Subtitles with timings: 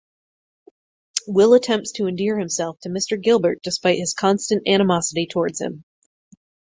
[1.27, 5.83] Will attempts to endear himself to Mr Gilbert despite his constant animosity towards him.